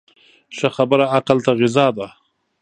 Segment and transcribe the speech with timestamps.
[0.57, 2.07] ښه خبره عقل ته غذا ده.